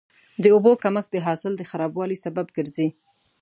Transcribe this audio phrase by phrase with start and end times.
[0.43, 2.87] د اوبو کمښت د حاصل د خرابوالي سبب کېږي.